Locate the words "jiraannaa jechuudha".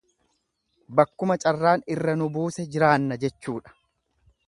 2.77-3.79